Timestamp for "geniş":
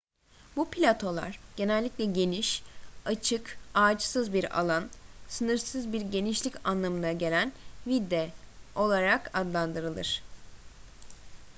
2.05-2.63